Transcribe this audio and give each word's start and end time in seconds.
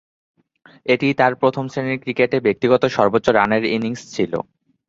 এটিই 0.85 1.13
তার 1.13 1.33
প্রথম-শ্রেণীর 1.41 2.01
ক্রিকেটে 2.03 2.37
ব্যক্তিগত 2.45 2.83
সর্বোচ্চ 2.95 3.27
রানের 3.31 3.63
ইনিংস 3.75 4.01
ছিল। 4.15 4.33